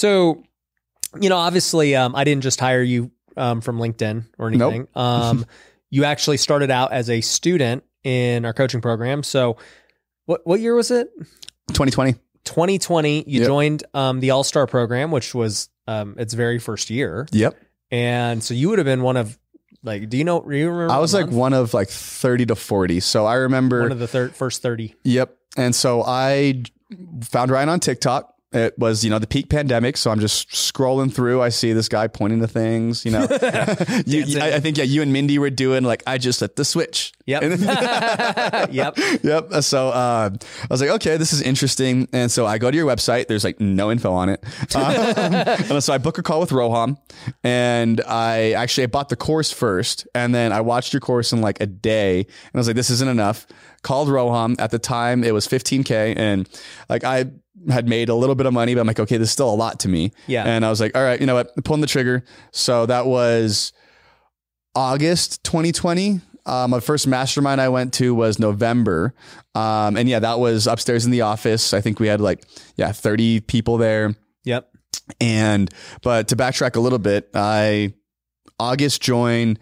So, 0.00 0.42
you 1.20 1.28
know, 1.28 1.36
obviously, 1.36 1.94
um, 1.94 2.16
I 2.16 2.24
didn't 2.24 2.42
just 2.42 2.58
hire 2.58 2.82
you 2.82 3.10
um, 3.36 3.60
from 3.60 3.78
LinkedIn 3.78 4.24
or 4.38 4.48
anything. 4.48 4.88
Um, 4.94 5.44
you 5.90 6.04
actually 6.04 6.38
started 6.38 6.70
out 6.70 6.90
as 6.92 7.10
a 7.10 7.20
student 7.20 7.84
in 8.02 8.46
our 8.46 8.54
coaching 8.54 8.80
program. 8.80 9.22
So, 9.22 9.58
what 10.24 10.40
what 10.46 10.58
year 10.60 10.74
was 10.74 10.90
it? 10.90 11.10
2020. 11.68 12.14
2020. 12.44 13.24
You 13.28 13.40
Yep. 13.40 13.46
joined 13.46 13.84
um, 13.92 14.20
the 14.20 14.30
All 14.30 14.42
Star 14.42 14.66
program, 14.66 15.10
which 15.10 15.34
was 15.34 15.68
um, 15.86 16.14
its 16.18 16.32
very 16.32 16.58
first 16.58 16.88
year, 16.88 17.26
Yep. 17.32 17.56
and 17.90 18.42
so 18.42 18.54
you 18.54 18.70
would 18.70 18.78
have 18.78 18.86
been 18.86 19.02
one 19.02 19.18
of 19.18 19.38
like, 19.82 20.08
do 20.08 20.16
you 20.16 20.24
know? 20.24 20.40
Do 20.40 20.56
you 20.56 20.70
remember? 20.70 20.94
I 20.94 20.98
was 20.98 21.12
like 21.12 21.26
month? 21.26 21.36
one 21.36 21.52
of 21.52 21.74
like 21.74 21.88
30 21.90 22.46
to 22.46 22.56
40. 22.56 23.00
So 23.00 23.26
I 23.26 23.34
remember. 23.34 23.82
one 23.82 23.92
of 23.92 23.98
the 23.98 24.08
thir- 24.08 24.30
first 24.30 24.62
thirty. 24.62 24.94
Yep. 25.04 25.36
And 25.58 25.74
so 25.74 26.02
I 26.06 26.62
found 27.22 27.50
Ryan 27.50 27.68
on 27.68 27.80
TikTok. 27.80 28.34
It 28.52 28.76
was, 28.76 29.04
you 29.04 29.10
know, 29.10 29.20
the 29.20 29.28
peak 29.28 29.48
pandemic. 29.48 29.96
So 29.96 30.10
I'm 30.10 30.18
just 30.18 30.48
scrolling 30.50 31.12
through. 31.12 31.40
I 31.40 31.50
see 31.50 31.72
this 31.72 31.88
guy 31.88 32.08
pointing 32.08 32.40
to 32.40 32.48
things, 32.48 33.04
you 33.04 33.12
know. 33.12 33.20
you, 34.06 34.40
I, 34.40 34.54
I 34.54 34.60
think, 34.60 34.76
yeah, 34.76 34.84
you 34.84 35.02
and 35.02 35.12
Mindy 35.12 35.38
were 35.38 35.50
doing 35.50 35.84
like, 35.84 36.02
I 36.04 36.18
just 36.18 36.40
hit 36.40 36.56
the 36.56 36.64
switch. 36.64 37.12
Yep. 37.26 37.42
Yep. 38.70 38.98
yep. 39.22 39.52
So 39.62 39.88
uh, 39.88 40.30
I 40.32 40.66
was 40.68 40.80
like, 40.80 40.90
okay, 40.90 41.16
this 41.16 41.32
is 41.32 41.42
interesting. 41.42 42.08
And 42.12 42.30
so 42.30 42.46
I 42.46 42.58
go 42.58 42.70
to 42.70 42.76
your 42.76 42.86
website. 42.86 43.28
There's 43.28 43.44
like 43.44 43.60
no 43.60 43.90
info 43.90 44.12
on 44.12 44.28
it. 44.28 44.44
Um, 44.74 44.84
and 44.84 45.82
so 45.82 45.92
I 45.92 45.98
book 45.98 46.18
a 46.18 46.22
call 46.22 46.40
with 46.40 46.50
Roham, 46.50 46.98
and 47.42 48.00
I 48.06 48.52
actually 48.52 48.84
I 48.84 48.86
bought 48.86 49.08
the 49.08 49.16
course 49.16 49.52
first, 49.52 50.06
and 50.14 50.34
then 50.34 50.52
I 50.52 50.60
watched 50.60 50.92
your 50.92 51.00
course 51.00 51.32
in 51.32 51.40
like 51.40 51.60
a 51.60 51.66
day, 51.66 52.18
and 52.20 52.54
I 52.54 52.58
was 52.58 52.66
like, 52.66 52.76
this 52.76 52.90
isn't 52.90 53.08
enough. 53.08 53.46
Called 53.82 54.08
Roham. 54.08 54.60
At 54.60 54.70
the 54.70 54.78
time, 54.78 55.24
it 55.24 55.32
was 55.32 55.46
15k, 55.46 56.16
and 56.16 56.48
like 56.88 57.04
I 57.04 57.26
had 57.68 57.88
made 57.88 58.08
a 58.08 58.14
little 58.14 58.34
bit 58.34 58.46
of 58.46 58.52
money, 58.52 58.74
but 58.74 58.80
I'm 58.80 58.86
like, 58.86 59.00
okay, 59.00 59.16
this 59.16 59.28
is 59.28 59.32
still 59.32 59.52
a 59.52 59.54
lot 59.54 59.80
to 59.80 59.88
me. 59.88 60.12
Yeah. 60.26 60.44
And 60.44 60.64
I 60.64 60.70
was 60.70 60.80
like, 60.80 60.96
all 60.96 61.02
right, 61.02 61.20
you 61.20 61.26
know 61.26 61.34
what? 61.34 61.52
Pulling 61.64 61.80
the 61.80 61.86
trigger. 61.86 62.24
So 62.52 62.86
that 62.86 63.06
was 63.06 63.72
August 64.74 65.42
2020. 65.44 66.20
Um, 66.46 66.70
my 66.70 66.80
first 66.80 67.06
mastermind 67.06 67.60
I 67.60 67.68
went 67.68 67.92
to 67.94 68.14
was 68.14 68.38
November. 68.38 69.14
Um, 69.54 69.96
and 69.96 70.08
yeah, 70.08 70.20
that 70.20 70.38
was 70.38 70.66
upstairs 70.66 71.04
in 71.04 71.10
the 71.10 71.20
office. 71.22 71.74
I 71.74 71.80
think 71.80 72.00
we 72.00 72.06
had 72.06 72.20
like, 72.20 72.44
yeah, 72.76 72.92
30 72.92 73.40
people 73.40 73.76
there. 73.76 74.14
Yep. 74.44 74.70
And, 75.20 75.70
but 76.02 76.28
to 76.28 76.36
backtrack 76.36 76.76
a 76.76 76.80
little 76.80 76.98
bit, 76.98 77.28
I, 77.34 77.92
August 78.58 79.02
joined, 79.02 79.58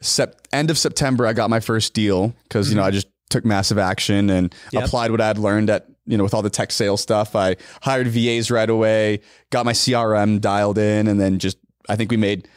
sep- 0.00 0.40
end 0.52 0.70
of 0.70 0.78
September, 0.78 1.26
I 1.26 1.32
got 1.32 1.50
my 1.50 1.60
first 1.60 1.94
deal 1.94 2.34
because, 2.44 2.70
you 2.70 2.76
know, 2.76 2.84
I 2.84 2.90
just 2.90 3.08
took 3.28 3.44
massive 3.44 3.78
action 3.78 4.30
and 4.30 4.54
Yep. 4.72 4.84
applied 4.84 5.10
what 5.10 5.20
I 5.20 5.26
had 5.28 5.38
learned 5.38 5.70
at, 5.70 5.86
you 6.10 6.16
know, 6.18 6.24
with 6.24 6.34
all 6.34 6.42
the 6.42 6.50
tech 6.50 6.72
sales 6.72 7.00
stuff. 7.00 7.36
I 7.36 7.56
hired 7.82 8.08
VAs 8.08 8.50
right 8.50 8.68
away, 8.68 9.20
got 9.50 9.64
my 9.64 9.72
CRM 9.72 10.40
dialed 10.40 10.76
in, 10.78 11.06
and 11.08 11.20
then 11.20 11.38
just, 11.38 11.56
I 11.88 11.96
think 11.96 12.10
we 12.10 12.16
made, 12.16 12.48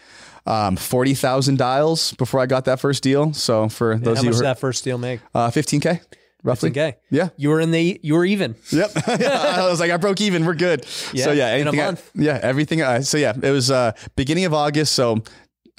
um, 0.45 0.75
40,000 0.75 1.57
dials 1.57 2.13
before 2.13 2.39
I 2.41 2.45
got 2.47 2.65
that 2.65 2.79
first 2.79 3.03
deal. 3.03 3.31
So 3.33 3.69
for 3.69 3.97
those 3.97 4.17
How 4.17 4.21
of 4.21 4.23
you 4.25 4.29
much 4.31 4.37
heard, 4.39 4.45
that 4.45 4.59
first 4.59 4.83
deal 4.83 4.97
make? 4.97 5.21
uh, 5.33 5.49
15K 5.51 6.01
roughly. 6.43 6.71
15K. 6.71 6.95
Yeah. 7.11 7.29
You 7.37 7.49
were 7.49 7.61
in 7.61 7.71
the. 7.71 7.99
You 8.03 8.15
were 8.15 8.25
even. 8.25 8.55
Yep. 8.71 8.91
I 9.07 9.67
was 9.69 9.79
like, 9.79 9.91
I 9.91 9.97
broke 9.97 10.19
even. 10.19 10.45
We're 10.45 10.55
good. 10.55 10.85
Yeah, 11.13 11.25
so 11.25 11.31
yeah, 11.31 11.55
in 11.55 11.67
a 11.67 11.71
anything 11.71 11.79
I- 11.79 12.21
yeah, 12.21 12.39
everything. 12.41 12.81
I, 12.81 12.99
so 13.01 13.17
yeah, 13.17 13.33
it 13.41 13.51
was 13.51 13.71
uh, 13.71 13.93
beginning 14.17 14.45
of 14.45 14.53
August. 14.53 14.93
So 14.93 15.23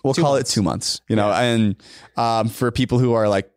we'll 0.03 0.15
call 0.15 0.33
months. 0.35 0.51
it 0.51 0.55
two 0.55 0.63
months. 0.63 1.01
You 1.09 1.17
know, 1.17 1.31
and 1.33 1.77
um, 2.17 2.49
for 2.49 2.71
people 2.71 2.99
who 2.99 3.13
are 3.13 3.29
like 3.29 3.51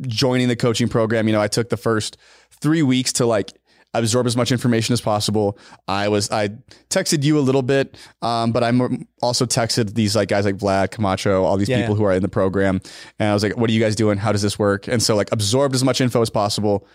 joining 0.00 0.48
the 0.48 0.56
coaching 0.56 0.88
program, 0.88 1.26
you 1.28 1.32
know, 1.34 1.40
I 1.40 1.48
took 1.48 1.68
the 1.68 1.76
first 1.76 2.16
three 2.60 2.82
weeks 2.82 3.12
to 3.14 3.26
like 3.26 3.52
absorb 3.94 4.26
as 4.26 4.36
much 4.36 4.52
information 4.52 4.92
as 4.92 5.00
possible. 5.00 5.58
I 5.88 6.08
was 6.08 6.30
I 6.30 6.48
texted 6.90 7.22
you 7.24 7.38
a 7.38 7.40
little 7.40 7.62
bit, 7.62 7.96
um, 8.22 8.52
but 8.52 8.62
I 8.62 8.70
more- 8.70 8.90
also 9.22 9.46
texted 9.46 9.94
these 9.94 10.14
like 10.14 10.28
guys 10.28 10.44
like 10.44 10.56
Vlad 10.56 10.90
Camacho, 10.90 11.42
all 11.44 11.56
these 11.56 11.68
Yeah, 11.68 11.80
people 11.80 11.94
yeah. 11.94 11.98
who 11.98 12.04
are 12.04 12.12
in 12.12 12.22
the 12.22 12.28
program, 12.28 12.80
and 13.18 13.28
I 13.30 13.34
was 13.34 13.42
like, 13.42 13.56
"What 13.56 13.70
are 13.70 13.72
you 13.72 13.80
guys 13.80 13.96
doing? 13.96 14.18
How 14.18 14.32
does 14.32 14.42
this 14.42 14.58
work?" 14.58 14.88
And 14.88 15.02
so 15.02 15.16
like 15.16 15.30
absorbed 15.32 15.74
as 15.74 15.82
much 15.84 16.00
info 16.00 16.20
as 16.22 16.30
possible, 16.30 16.86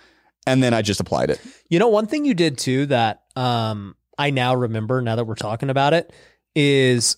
and 0.46 0.62
then 0.62 0.74
I 0.74 0.82
just 0.82 1.00
applied 1.00 1.30
it. 1.30 1.42
You 1.70 1.80
know, 1.80 1.88
one 1.88 2.06
thing 2.08 2.26
you 2.26 2.34
did 2.36 2.58
too 2.58 2.86
that 2.88 3.24
um, 3.36 3.96
I 4.18 4.30
now 4.30 4.54
remember 4.56 5.02
now 5.02 5.16
that 5.16 5.26
we're 5.26 5.36
talking 5.36 5.70
about 5.72 5.94
it 5.94 6.14
is, 6.56 7.18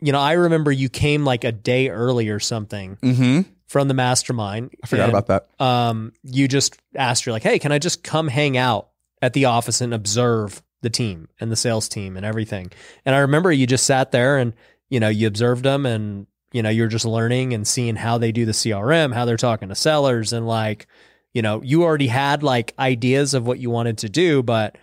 you 0.00 0.12
know, 0.12 0.20
I 0.20 0.32
remember 0.34 0.70
you 0.70 0.88
came 0.88 1.24
like 1.24 1.42
a 1.44 1.50
day 1.52 1.88
early 1.88 2.28
or 2.28 2.38
something 2.38 2.96
Mm-hmm. 3.02 3.40
from 3.66 3.88
the 3.88 3.94
mastermind. 3.94 4.70
I 4.82 4.86
forgot 4.86 5.08
and, 5.10 5.18
about 5.18 5.26
that. 5.58 5.64
Um, 5.64 6.12
you 6.22 6.46
just 6.46 6.76
asked 6.94 7.24
her 7.24 7.32
like, 7.32 7.42
"Hey, 7.42 7.58
can 7.58 7.72
I 7.72 7.78
just 7.80 8.04
come 8.04 8.28
hang 8.28 8.56
out 8.56 8.90
at 9.22 9.32
the 9.32 9.44
office 9.46 9.80
and 9.80 9.92
observe 9.94 10.62
the 10.82 10.90
team 10.90 11.28
and 11.40 11.50
the 11.50 11.56
sales 11.56 11.88
team 11.88 12.16
and 12.16 12.24
everything?" 12.26 12.70
And 13.04 13.14
I 13.14 13.18
remember 13.18 13.50
you 13.52 13.66
just 13.66 13.84
sat 13.86 14.12
there 14.12 14.38
and 14.38 14.52
you 14.90 15.00
know 15.00 15.08
you 15.08 15.26
observed 15.26 15.64
them 15.64 15.86
and 15.86 16.26
you 16.52 16.62
know 16.62 16.70
you're 16.70 16.88
just 16.88 17.04
learning 17.04 17.52
and 17.54 17.66
seeing 17.66 17.96
how 17.96 18.18
they 18.18 18.32
do 18.32 18.44
the 18.46 18.52
CRM, 18.52 19.12
how 19.14 19.24
they're 19.24 19.36
talking 19.36 19.68
to 19.68 19.74
sellers, 19.74 20.32
and 20.32 20.46
like 20.46 20.86
you 21.34 21.42
know 21.42 21.62
you 21.62 21.82
already 21.84 22.06
had 22.08 22.42
like 22.42 22.74
ideas 22.78 23.34
of 23.34 23.46
what 23.46 23.58
you 23.58 23.70
wanted 23.70 23.98
to 23.98 24.08
do, 24.08 24.42
but 24.42 24.76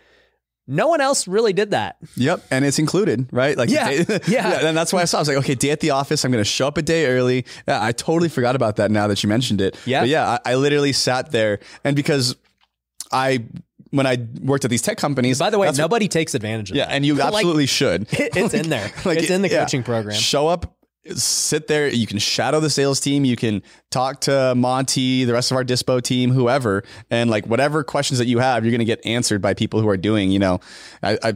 no 0.68 0.88
one 0.88 1.00
else 1.00 1.28
really 1.28 1.54
did 1.54 1.72
that. 1.72 1.96
Yep, 2.18 2.44
and 2.50 2.66
it's 2.66 2.80
included, 2.80 3.28
right? 3.32 3.56
Like, 3.56 3.70
Yeah, 3.70 4.04
day- 4.04 4.20
yeah. 4.28 4.66
And 4.68 4.76
that's 4.76 4.92
why 4.92 5.02
I 5.02 5.06
saw. 5.06 5.20
I 5.20 5.22
was 5.22 5.28
like, 5.28 5.38
okay, 5.38 5.54
day 5.54 5.70
at 5.70 5.80
the 5.80 5.92
office. 5.92 6.26
I'm 6.26 6.32
going 6.32 6.44
to 6.44 6.50
show 6.50 6.68
up 6.68 6.78
a 6.80 6.82
day 6.82 7.06
early. 7.06 7.46
Yeah, 7.68 7.84
I 7.84 7.92
totally 7.92 8.30
forgot 8.30 8.56
about 8.56 8.78
that. 8.78 8.90
Now 8.90 9.06
that 9.08 9.22
you 9.22 9.30
mentioned 9.30 9.62
it, 9.62 9.78
Yeah. 9.86 10.02
but 10.02 10.10
yeah, 10.10 10.40
I, 10.44 10.54
I 10.54 10.56
literally 10.56 10.92
sat 10.92 11.32
there, 11.32 11.60
and 11.84 11.96
because 11.96 12.36
I, 13.12 13.44
when 13.96 14.06
I 14.06 14.18
worked 14.42 14.66
at 14.66 14.70
these 14.72 14.82
tech 14.82 14.98
companies, 14.98 15.40
By 15.40 15.50
the 15.50 15.58
way, 15.60 15.72
nobody 15.72 16.08
takes 16.08 16.36
advantage 16.36 16.72
of 16.72 16.76
it. 16.76 16.80
yeah, 16.80 16.86
that. 16.86 16.94
and 16.94 17.06
you 17.06 17.16
Like, 17.16 17.34
absolutely 17.34 17.66
should. 17.66 18.08
it's 18.12 18.54
in 18.54 18.70
there. 18.70 18.92
Like, 19.06 19.20
it's 19.20 19.30
in 19.30 19.42
the 19.42 19.50
yeah. 19.50 19.62
coaching 19.62 19.84
program. 19.84 20.16
Show 20.16 20.48
up, 20.48 20.76
sit 21.14 21.68
there. 21.68 21.88
You 21.88 22.08
can 22.08 22.20
shadow 22.20 22.60
the 22.60 22.70
sales 22.70 23.00
team. 23.00 23.26
You 23.26 23.36
can 23.36 23.62
talk 23.92 24.22
to 24.22 24.54
Monty, 24.56 25.24
the 25.24 25.34
rest 25.34 25.52
of 25.52 25.58
our 25.58 25.64
dispo 25.64 26.02
team, 26.02 26.32
whoever, 26.32 26.84
and 27.10 27.30
like 27.30 27.46
whatever 27.48 27.84
questions 27.84 28.20
that 28.20 28.28
you 28.28 28.40
have, 28.40 28.64
you're 28.64 28.72
going 28.72 28.80
to 28.80 28.86
get 28.86 29.06
answered 29.06 29.42
by 29.42 29.54
people 29.54 29.82
who 29.82 29.90
are 29.90 29.98
doing, 29.98 30.32
you 30.32 30.40
know, 30.40 30.60
I, 31.04 31.18
I 31.24 31.34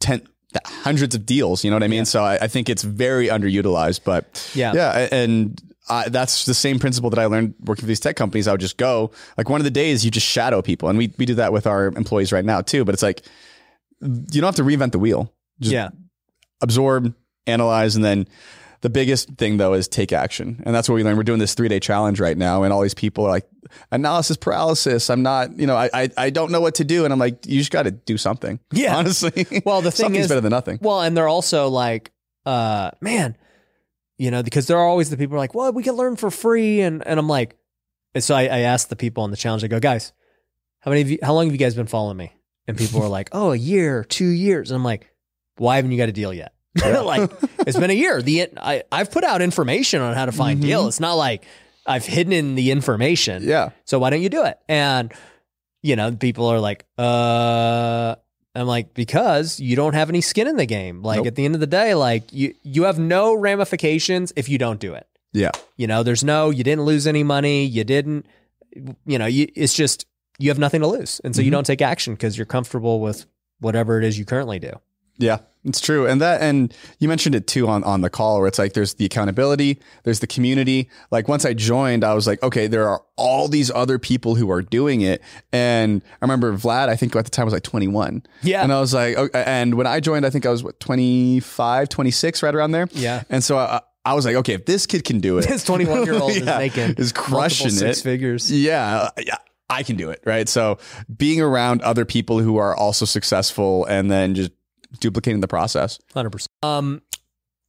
ten, 0.00 0.26
hundreds 0.64 1.14
of 1.14 1.24
deals. 1.26 1.64
You 1.64 1.70
know 1.70 1.76
what 1.76 1.82
I 1.82 1.88
mean? 1.88 2.04
So 2.04 2.22
I, 2.22 2.36
I 2.42 2.48
think 2.48 2.68
it's 2.68 2.82
very 2.82 3.28
underutilized, 3.28 4.00
but 4.04 4.50
Yeah. 4.54 4.72
yeah, 4.74 5.08
and. 5.10 5.60
I, 5.88 6.08
that's 6.08 6.44
the 6.44 6.54
same 6.54 6.78
principle 6.78 7.10
that 7.10 7.18
I 7.18 7.26
learned 7.26 7.54
working 7.60 7.82
for 7.82 7.86
these 7.86 8.00
tech 8.00 8.16
companies. 8.16 8.46
I 8.46 8.52
would 8.52 8.60
just 8.60 8.76
go 8.76 9.10
like 9.36 9.48
one 9.48 9.60
of 9.60 9.64
the 9.64 9.70
days 9.70 10.04
you 10.04 10.10
just 10.10 10.26
shadow 10.26 10.62
people, 10.62 10.88
and 10.88 10.96
we 10.96 11.12
we 11.18 11.26
do 11.26 11.34
that 11.34 11.52
with 11.52 11.66
our 11.66 11.86
employees 11.88 12.32
right 12.32 12.44
now 12.44 12.60
too. 12.60 12.84
But 12.84 12.94
it's 12.94 13.02
like 13.02 13.22
you 14.00 14.40
don't 14.40 14.44
have 14.44 14.56
to 14.56 14.64
reinvent 14.64 14.92
the 14.92 14.98
wheel. 14.98 15.32
Just 15.60 15.72
yeah. 15.72 15.90
absorb, 16.60 17.14
analyze, 17.46 17.96
and 17.96 18.04
then 18.04 18.26
the 18.82 18.90
biggest 18.90 19.30
thing 19.38 19.56
though 19.56 19.74
is 19.74 19.88
take 19.88 20.12
action. 20.12 20.62
And 20.66 20.74
that's 20.74 20.88
what 20.88 20.96
we 20.96 21.04
learned. 21.04 21.16
We're 21.16 21.22
doing 21.22 21.38
this 21.38 21.54
three 21.54 21.68
day 21.68 21.80
challenge 21.80 22.20
right 22.20 22.36
now, 22.36 22.62
and 22.64 22.72
all 22.72 22.82
these 22.82 22.94
people 22.94 23.24
are 23.24 23.30
like 23.30 23.48
analysis 23.90 24.36
paralysis. 24.36 25.08
I'm 25.08 25.22
not, 25.22 25.58
you 25.58 25.66
know, 25.66 25.76
I 25.76 25.88
I, 25.92 26.10
I 26.16 26.30
don't 26.30 26.52
know 26.52 26.60
what 26.60 26.76
to 26.76 26.84
do, 26.84 27.04
and 27.04 27.12
I'm 27.12 27.18
like, 27.18 27.46
you 27.46 27.58
just 27.58 27.72
got 27.72 27.84
to 27.84 27.90
do 27.90 28.18
something. 28.18 28.60
Yeah. 28.72 28.96
honestly. 29.02 29.46
Well, 29.64 29.82
the 29.82 29.90
thing 29.90 30.14
is- 30.14 30.28
better 30.28 30.40
than 30.40 30.50
nothing. 30.50 30.78
Well, 30.82 31.00
and 31.00 31.16
they're 31.16 31.28
also 31.28 31.68
like, 31.68 32.12
uh, 32.44 32.90
man, 33.00 33.36
you 34.22 34.30
know, 34.30 34.42
because 34.42 34.68
there 34.68 34.78
are 34.78 34.86
always 34.86 35.10
the 35.10 35.16
people 35.16 35.32
who 35.32 35.36
are 35.36 35.44
like, 35.46 35.54
well, 35.54 35.72
we 35.72 35.82
can 35.82 35.94
learn 35.94 36.14
for 36.14 36.30
free. 36.30 36.80
And, 36.80 37.04
and 37.04 37.18
I'm 37.18 37.26
like, 37.28 37.56
and 38.14 38.22
so 38.22 38.36
I, 38.36 38.42
I 38.42 38.58
asked 38.60 38.88
the 38.88 38.94
people 38.94 39.24
on 39.24 39.32
the 39.32 39.36
challenge, 39.36 39.64
I 39.64 39.66
go, 39.66 39.80
guys, 39.80 40.12
how 40.80 40.90
many 40.92 41.00
of 41.02 41.10
you, 41.10 41.18
how 41.22 41.32
long 41.34 41.46
have 41.46 41.52
you 41.52 41.58
guys 41.58 41.74
been 41.74 41.88
following 41.88 42.16
me? 42.16 42.32
And 42.68 42.78
people 42.78 43.02
are 43.02 43.08
like, 43.08 43.30
oh, 43.32 43.50
a 43.50 43.56
year, 43.56 44.04
two 44.04 44.28
years. 44.28 44.70
And 44.70 44.76
I'm 44.76 44.84
like, 44.84 45.10
why 45.56 45.74
haven't 45.76 45.90
you 45.90 45.98
got 45.98 46.08
a 46.08 46.12
deal 46.12 46.32
yet? 46.32 46.52
like, 46.84 47.30
it's 47.66 47.76
been 47.76 47.90
a 47.90 47.94
year. 47.94 48.22
The, 48.22 48.46
I, 48.58 48.84
I've 48.92 49.10
put 49.10 49.24
out 49.24 49.42
information 49.42 50.00
on 50.00 50.14
how 50.14 50.26
to 50.26 50.32
find 50.32 50.60
Mhm. 50.60 50.62
deal. 50.66 50.86
It's 50.86 51.00
not 51.00 51.14
like 51.14 51.44
I've 51.84 52.06
hidden 52.06 52.32
in 52.32 52.54
the 52.54 52.70
information. 52.70 53.42
Yeah, 53.42 53.70
So 53.86 53.98
why 53.98 54.10
don't 54.10 54.22
you 54.22 54.28
do 54.28 54.44
it? 54.44 54.56
And 54.68 55.12
you 55.82 55.96
know, 55.96 56.12
people 56.12 56.46
are 56.46 56.60
like, 56.60 56.86
uh 56.96 58.14
I'm 58.54 58.66
like, 58.66 58.92
because 58.94 59.58
you 59.60 59.76
don't 59.76 59.94
have 59.94 60.08
any 60.10 60.20
skin 60.20 60.46
in 60.46 60.56
the 60.56 60.66
game. 60.66 61.02
Like 61.02 61.18
Nope. 61.18 61.26
at 61.28 61.34
the 61.36 61.44
end 61.44 61.54
of 61.54 61.60
the 61.60 61.66
day, 61.66 61.94
like 61.94 62.32
you 62.32 62.54
you 62.62 62.82
have 62.84 62.98
no 62.98 63.34
ramifications 63.34 64.32
if 64.36 64.48
you 64.48 64.58
don't 64.58 64.78
do 64.80 64.94
it. 64.94 65.06
yeah, 65.32 65.50
You 65.76 65.86
know, 65.86 66.02
there's 66.02 66.22
no 66.24 66.50
you 66.50 66.62
didn't 66.64 66.84
lose 66.84 67.06
any 67.06 67.22
money, 67.24 67.64
you 67.64 67.84
didn't 67.84 68.26
you 69.06 69.18
know, 69.18 69.26
you, 69.26 69.48
it's 69.54 69.74
just 69.74 70.06
you 70.38 70.48
have 70.50 70.58
nothing 70.58 70.80
to 70.80 70.86
lose. 70.86 71.20
And 71.24 71.34
so 71.36 71.42
you 71.42 71.48
Mhm. 71.48 71.52
don't 71.52 71.66
take 71.66 71.82
action 71.82 72.14
because 72.14 72.36
you're 72.36 72.46
comfortable 72.46 73.00
with 73.00 73.26
whatever 73.60 73.98
it 73.98 74.04
is 74.04 74.18
you 74.18 74.24
currently 74.24 74.58
do. 74.58 74.72
Yeah. 75.18 75.38
It's 75.64 75.80
true, 75.80 76.08
and 76.08 76.20
that 76.20 76.40
and 76.40 76.74
you 76.98 77.06
mentioned 77.06 77.36
it 77.36 77.46
too 77.46 77.68
on 77.68 77.84
on 77.84 78.00
the 78.00 78.10
call 78.10 78.40
where 78.40 78.48
it's 78.48 78.58
like 78.58 78.72
there's 78.72 78.94
the 78.94 79.04
accountability, 79.04 79.78
there's 80.02 80.18
the 80.18 80.26
community. 80.26 80.90
Like 81.12 81.28
once 81.28 81.44
I 81.44 81.54
joined, 81.54 82.02
I 82.02 82.14
was 82.14 82.26
like, 82.26 82.42
okay, 82.42 82.66
there 82.66 82.88
are 82.88 83.00
all 83.16 83.46
these 83.46 83.70
other 83.70 83.96
people 84.00 84.34
who 84.34 84.50
are 84.50 84.60
doing 84.60 85.02
it, 85.02 85.22
and 85.52 86.02
I 86.20 86.24
remember 86.24 86.52
Vlad. 86.52 86.88
I 86.88 86.96
think 86.96 87.14
at 87.14 87.24
the 87.26 87.30
time 87.30 87.44
was 87.44 87.54
like 87.54 87.62
21. 87.62 88.24
Yeah. 88.42 88.64
And 88.64 88.72
I 88.72 88.80
was 88.80 88.92
like, 88.92 89.16
okay. 89.16 89.44
and 89.46 89.74
when 89.74 89.86
I 89.86 90.00
joined, 90.00 90.26
I 90.26 90.30
think 90.30 90.46
I 90.46 90.50
was 90.50 90.64
what, 90.64 90.80
25, 90.80 91.88
26, 91.88 92.42
right 92.42 92.54
around 92.56 92.72
there. 92.72 92.88
Yeah. 92.90 93.22
And 93.30 93.44
so 93.44 93.56
I, 93.56 93.82
I 94.04 94.14
was 94.14 94.24
like, 94.24 94.34
okay, 94.34 94.54
if 94.54 94.66
this 94.66 94.86
kid 94.86 95.04
can 95.04 95.20
do 95.20 95.38
it, 95.38 95.42
This 95.48 95.62
21 95.62 96.06
year 96.06 96.14
old 96.14 96.32
is 96.36 96.44
making 96.44 96.94
is 96.98 97.12
crushing 97.12 97.70
six 97.70 98.00
it. 98.00 98.02
figures. 98.02 98.50
yeah, 98.50 99.10
yeah, 99.16 99.36
I 99.70 99.84
can 99.84 99.94
do 99.94 100.10
it. 100.10 100.22
Right. 100.26 100.48
So 100.48 100.78
being 101.16 101.40
around 101.40 101.82
other 101.82 102.04
people 102.04 102.40
who 102.40 102.56
are 102.56 102.74
also 102.74 103.04
successful 103.04 103.84
and 103.84 104.10
then 104.10 104.34
just 104.34 104.50
duplicating 105.00 105.40
the 105.40 105.48
process. 105.48 105.98
Hundred 106.14 106.30
percent. 106.30 106.48
Um, 106.62 107.02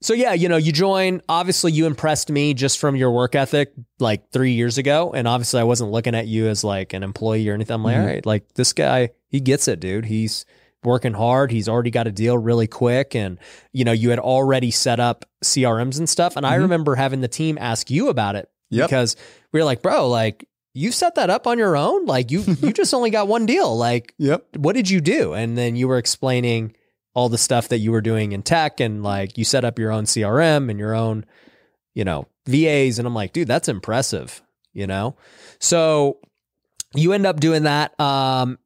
so 0.02 0.14
yeah, 0.14 0.34
you 0.34 0.50
know, 0.50 0.58
you 0.58 0.72
join. 0.74 1.22
Obviously, 1.30 1.72
you 1.72 1.86
impressed 1.86 2.30
me 2.30 2.54
just 2.54 2.78
from 2.80 2.96
your 2.96 3.12
work 3.12 3.36
ethic, 3.36 3.72
like 4.00 4.30
three 4.32 4.52
years 4.52 4.78
ago, 4.78 5.14
and 5.14 5.28
obviously, 5.28 5.62
I 5.62 5.64
wasn't 5.64 5.92
looking 5.92 6.14
at 6.16 6.28
you 6.28 6.48
as 6.48 6.64
like 6.64 6.94
an 6.94 7.04
employee 7.04 7.48
or 7.48 7.54
anything. 7.54 7.76
I'm 7.76 7.84
like, 7.84 7.96
Mhm. 7.96 8.02
all 8.02 8.06
right, 8.08 8.26
like 8.26 8.54
this 8.56 8.74
guy, 8.74 9.12
he 9.30 9.40
gets 9.40 9.68
it, 9.70 9.80
dude. 9.80 10.06
He's 10.06 10.46
working 10.84 11.14
hard. 11.14 11.50
He's 11.52 11.70
already 11.70 11.92
got 11.92 12.08
a 12.08 12.12
deal 12.12 12.38
really 12.38 12.68
quick, 12.68 13.16
and 13.16 13.38
you 13.72 13.86
know, 13.86 13.94
you 13.94 14.10
had 14.10 14.20
already 14.20 14.72
set 14.72 15.00
up 15.00 15.24
CRMs 15.42 15.98
and 15.98 16.10
stuff. 16.10 16.36
And 16.36 16.46
I 16.46 16.58
Mhm. 16.58 16.62
remember 16.64 16.96
having 16.96 17.22
the 17.22 17.30
team 17.30 17.58
ask 17.62 17.90
you 17.90 18.10
about 18.10 18.36
it 18.36 18.50
Yep. 18.72 18.90
because 18.90 19.16
we 19.54 19.62
were 19.62 19.66
like, 19.66 19.82
bro, 19.82 20.10
like 20.10 20.46
you 20.74 20.92
set 20.92 21.16
that 21.16 21.30
up 21.30 21.48
on 21.48 21.58
your 21.58 21.78
own. 21.78 22.06
Like 22.08 22.30
you, 22.32 22.42
you 22.62 22.74
just 22.74 22.94
only 22.94 23.12
got 23.12 23.30
one 23.30 23.46
deal. 23.46 23.78
Like 23.78 24.14
Yep. 24.18 24.58
what 24.58 24.76
did 24.76 24.90
you 24.90 25.00
do? 25.00 25.32
And 25.34 25.58
then 25.58 25.78
you 25.78 25.88
were 25.88 25.98
explaining 26.00 26.74
all 27.14 27.30
the 27.30 27.38
stuff 27.38 27.70
that 27.70 27.80
you 27.80 27.92
were 27.92 28.02
doing 28.02 28.32
in 28.32 28.42
tech 28.42 28.80
and 28.80 29.04
like 29.04 29.38
you 29.38 29.44
set 29.44 29.64
up 29.64 29.78
your 29.78 29.92
own 29.92 30.06
CRM 30.06 30.70
and 30.70 30.80
your 30.80 30.96
own, 30.96 31.26
you 31.94 32.04
know, 32.04 32.28
VAs. 32.46 33.00
And 33.00 33.08
I'm 33.08 33.14
like, 33.14 33.34
dude, 33.34 33.48
that's 33.48 33.70
impressive, 33.70 34.42
you 34.74 34.88
know? 34.88 35.16
So 35.60 36.20
you 36.96 37.14
end 37.14 37.26
up 37.26 37.40
doing 37.40 37.64
that. 37.64 38.00
Um, 38.00 38.58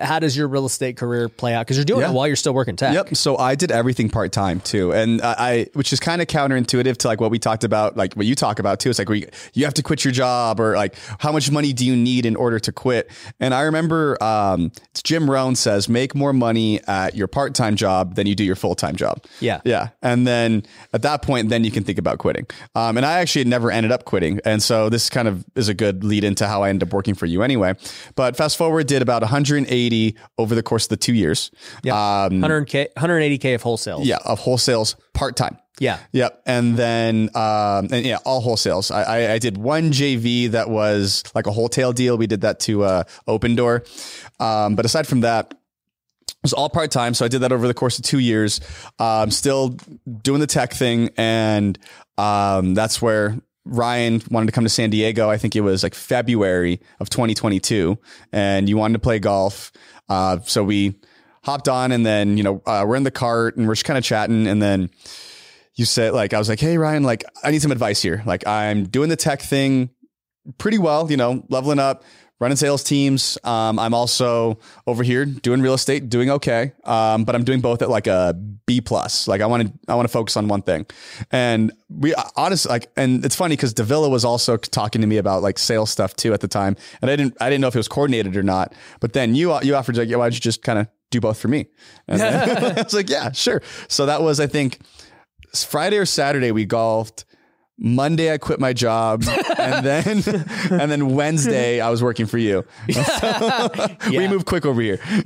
how 0.00 0.18
does 0.20 0.36
your 0.36 0.46
real 0.46 0.64
estate 0.64 0.96
career 0.96 1.28
play 1.28 1.54
out? 1.54 1.66
Because 1.66 1.76
you're 1.76 1.84
doing 1.84 2.02
Yeah. 2.02 2.10
it 2.10 2.14
while 2.14 2.26
you're 2.28 2.36
still 2.36 2.54
working 2.54 2.76
tech. 2.76 2.94
Yep. 2.94 3.16
So 3.16 3.36
I 3.36 3.56
did 3.56 3.72
everything 3.72 4.08
part 4.10 4.30
time 4.30 4.60
too, 4.60 4.92
and 4.92 5.20
I, 5.22 5.66
which 5.74 5.92
is 5.92 5.98
kind 5.98 6.22
of 6.22 6.28
counterintuitive 6.28 6.96
to 6.98 7.08
like 7.08 7.20
what 7.20 7.30
we 7.32 7.38
talked 7.40 7.64
about, 7.64 7.96
like 7.96 8.14
what 8.14 8.26
you 8.26 8.34
talk 8.36 8.58
about 8.60 8.78
too. 8.78 8.90
It's 8.90 8.98
like 8.98 9.08
we, 9.08 9.26
you 9.54 9.64
have 9.64 9.74
to 9.74 9.82
quit 9.82 10.04
your 10.04 10.12
job, 10.12 10.60
or 10.60 10.76
like 10.76 10.94
how 11.18 11.32
much 11.32 11.50
money 11.50 11.72
do 11.72 11.84
you 11.84 11.96
need 11.96 12.26
in 12.26 12.36
order 12.36 12.60
to 12.60 12.70
quit? 12.72 13.10
And 13.40 13.52
I 13.54 13.62
remember 13.62 14.22
um, 14.22 14.70
Jim 15.02 15.28
Rohn 15.28 15.56
says 15.56 15.88
make 15.88 16.14
more 16.14 16.32
money 16.32 16.80
at 16.86 17.16
your 17.16 17.26
part 17.26 17.54
time 17.54 17.74
job 17.74 18.14
than 18.14 18.26
you 18.28 18.34
do 18.36 18.44
your 18.44 18.56
full 18.56 18.76
time 18.76 18.94
job. 18.94 19.24
Yeah. 19.40 19.60
Yeah. 19.64 19.88
And 20.00 20.26
then 20.26 20.62
at 20.92 21.02
that 21.02 21.22
point, 21.22 21.48
then 21.48 21.64
you 21.64 21.72
can 21.72 21.82
think 21.82 21.98
about 21.98 22.18
quitting. 22.18 22.46
Um, 22.76 22.96
and 22.96 23.04
I 23.04 23.18
actually 23.18 23.44
never 23.46 23.70
ended 23.70 23.90
up 23.90 24.04
quitting. 24.04 24.40
And 24.44 24.62
so 24.62 24.88
this 24.88 25.10
kind 25.10 25.26
of 25.26 25.44
is 25.56 25.68
a 25.68 25.74
good 25.74 26.04
lead 26.04 26.22
into 26.22 26.46
how 26.46 26.62
I 26.62 26.68
ended 26.68 26.88
up 26.88 26.92
working 26.94 27.14
for 27.14 27.26
you 27.26 27.42
anyway. 27.42 27.74
But 28.14 28.36
fast 28.36 28.56
forward, 28.56 28.86
did 28.86 29.02
about 29.02 29.22
180 29.72 30.16
over 30.38 30.54
the 30.54 30.62
course 30.62 30.84
of 30.84 30.90
the 30.90 30.96
two 30.96 31.14
years. 31.14 31.50
Yeah. 31.82 31.94
Um, 32.24 32.40
100K, 32.40 32.92
180K 32.96 33.54
of 33.54 33.62
wholesale. 33.62 34.00
yeah, 34.02 34.18
of 34.24 34.40
wholesales 34.40 34.96
part 35.14 35.36
time. 35.36 35.58
Yeah. 35.78 35.98
Yep. 36.12 36.42
And 36.46 36.76
then, 36.76 37.30
um, 37.34 37.88
and 37.90 38.04
yeah, 38.04 38.18
all 38.24 38.42
wholesales. 38.42 38.94
I, 38.94 39.02
I, 39.02 39.32
I 39.32 39.38
did 39.38 39.56
one 39.56 39.90
JV 39.90 40.50
that 40.50 40.68
was 40.68 41.24
like 41.34 41.46
a 41.46 41.52
wholesale 41.52 41.92
deal. 41.92 42.16
We 42.16 42.26
did 42.26 42.42
that 42.42 42.60
to 42.60 42.84
uh, 42.84 43.04
Opendoor. 43.26 43.82
Um, 44.40 44.76
but 44.76 44.84
aside 44.84 45.06
from 45.06 45.20
that, 45.22 45.50
it 45.50 46.36
was 46.42 46.52
all 46.52 46.68
part 46.68 46.90
time. 46.90 47.14
So 47.14 47.24
I 47.24 47.28
did 47.28 47.40
that 47.40 47.52
over 47.52 47.66
the 47.66 47.74
course 47.74 47.98
of 47.98 48.04
two 48.04 48.18
years. 48.18 48.60
Um, 48.98 49.30
still 49.30 49.76
doing 50.22 50.40
the 50.40 50.46
tech 50.46 50.72
thing. 50.72 51.10
And 51.16 51.78
um, 52.18 52.74
that's 52.74 53.00
where 53.00 53.38
Ryan 53.64 54.22
wanted 54.30 54.46
to 54.46 54.52
come 54.52 54.64
to 54.64 54.70
San 54.70 54.90
Diego. 54.90 55.30
I 55.30 55.38
think 55.38 55.54
it 55.54 55.60
was 55.60 55.82
like 55.82 55.94
February 55.94 56.80
of 57.00 57.10
2022. 57.10 57.96
And 58.32 58.68
you 58.68 58.76
wanted 58.76 58.94
to 58.94 58.98
play 58.98 59.18
golf. 59.18 59.72
Uh, 60.08 60.38
so 60.44 60.64
we 60.64 60.96
hopped 61.44 61.68
on 61.68 61.92
and 61.92 62.04
then, 62.04 62.36
you 62.36 62.42
know, 62.42 62.62
uh, 62.66 62.84
we're 62.86 62.96
in 62.96 63.04
the 63.04 63.10
cart 63.10 63.56
and 63.56 63.66
we're 63.68 63.74
just 63.74 63.84
kind 63.84 63.98
of 63.98 64.04
chatting. 64.04 64.46
And 64.46 64.60
then, 64.60 64.90
you 65.74 65.84
said 65.84 66.12
like 66.12 66.34
I 66.34 66.38
was 66.38 66.48
like, 66.48 66.60
hey 66.60 66.78
Ryan, 66.78 67.02
like 67.02 67.24
I 67.42 67.50
need 67.50 67.62
some 67.62 67.72
advice 67.72 68.02
here. 68.02 68.22
Like 68.26 68.46
I'm 68.46 68.84
doing 68.84 69.08
the 69.08 69.16
tech 69.16 69.40
thing 69.40 69.90
pretty 70.58 70.78
well, 70.78 71.10
you 71.10 71.16
know, 71.16 71.44
leveling 71.48 71.78
up, 71.78 72.04
running 72.40 72.56
sales 72.56 72.82
teams. 72.82 73.38
Um, 73.44 73.78
I'm 73.78 73.94
also 73.94 74.58
over 74.86 75.02
here 75.02 75.24
doing 75.24 75.62
real 75.62 75.74
estate, 75.74 76.08
doing 76.08 76.30
okay. 76.30 76.72
Um, 76.84 77.24
but 77.24 77.34
I'm 77.34 77.44
doing 77.44 77.60
both 77.60 77.82
at 77.82 77.88
like 77.88 78.06
a 78.06 78.38
B 78.66 78.80
plus. 78.80 79.26
Like 79.28 79.40
I 79.40 79.46
want 79.46 79.66
to, 79.66 79.72
I 79.88 79.94
want 79.94 80.06
to 80.08 80.12
focus 80.12 80.36
on 80.36 80.48
one 80.48 80.62
thing. 80.62 80.86
And 81.30 81.72
we 81.88 82.14
honestly 82.36 82.70
like, 82.70 82.90
and 82.96 83.24
it's 83.24 83.36
funny 83.36 83.56
because 83.56 83.74
Davila 83.74 84.08
was 84.08 84.24
also 84.24 84.56
talking 84.56 85.00
to 85.00 85.06
me 85.06 85.16
about 85.16 85.42
like 85.42 85.58
sales 85.58 85.90
stuff 85.90 86.14
too 86.14 86.32
at 86.34 86.40
the 86.40 86.48
time, 86.48 86.76
and 87.00 87.10
I 87.10 87.16
didn't, 87.16 87.36
I 87.40 87.48
didn't 87.50 87.60
know 87.62 87.68
if 87.68 87.74
it 87.74 87.78
was 87.78 87.88
coordinated 87.88 88.36
or 88.36 88.42
not. 88.42 88.74
But 89.00 89.12
then 89.12 89.34
you, 89.34 89.52
uh, 89.52 89.60
you 89.62 89.74
offered 89.76 89.96
like, 89.96 90.08
yeah, 90.08 90.16
why 90.16 90.24
don't 90.26 90.34
you 90.34 90.40
just 90.40 90.62
kind 90.62 90.78
of 90.78 90.86
do 91.10 91.20
both 91.20 91.38
for 91.38 91.48
me? 91.48 91.66
And 92.08 92.20
then 92.20 92.76
I 92.78 92.82
was 92.82 92.94
like, 92.94 93.10
yeah, 93.10 93.32
sure. 93.32 93.62
So 93.88 94.06
that 94.06 94.22
was, 94.22 94.40
I 94.40 94.46
think. 94.46 94.78
Friday 95.54 95.98
or 95.98 96.06
Saturday 96.06 96.50
we 96.50 96.64
golfed. 96.64 97.26
Monday 97.78 98.32
I 98.32 98.38
quit 98.38 98.60
my 98.60 98.72
job, 98.72 99.24
and 99.58 99.84
then 99.86 100.22
and 100.70 100.90
then 100.90 101.14
Wednesday 101.14 101.80
I 101.80 101.90
was 101.90 102.02
working 102.02 102.26
for 102.26 102.38
you. 102.38 102.64
We 102.88 102.94
Yeah. 104.14 104.28
moved 104.28 104.46
quick 104.46 104.64
over 104.64 104.80
here. 104.80 104.98
Yeah. 105.10 105.22